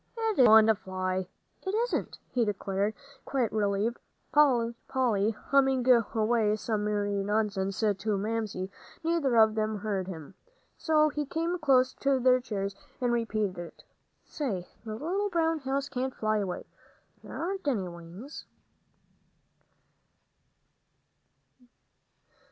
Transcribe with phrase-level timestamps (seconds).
[0.17, 1.27] "It isn't going to fly
[1.61, 3.99] it isn't," he declared, quite relieved.
[4.33, 8.71] Polly humming away some merry nonsense to Mamsie,
[9.03, 10.33] neither of them heard him.
[10.75, 13.83] So he came close to their chairs and repeated it:
[14.25, 16.65] "Say, the little brown house can't fly away
[17.23, 18.47] there ain't any wings."